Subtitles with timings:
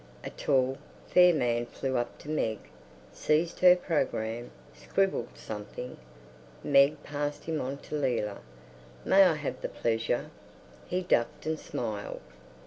[0.23, 2.57] A tall, fair man flew up to Meg,
[3.13, 5.95] seized her programme, scribbled something;
[6.63, 8.39] Meg passed him on to Leila.
[9.05, 10.31] "May I have the pleasure?"
[10.87, 12.21] He ducked and smiled.